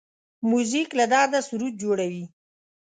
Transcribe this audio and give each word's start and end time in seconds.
موزیک 0.49 0.89
له 0.99 1.05
درده 1.13 1.39
سرود 1.47 1.73
جوړوي. 1.83 2.25